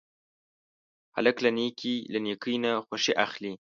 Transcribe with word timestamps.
هلک 1.15 1.35
له 1.45 1.49
نیکۍ 2.27 2.55
نه 2.63 2.71
خوښي 2.85 3.13
اخلي. 3.25 3.53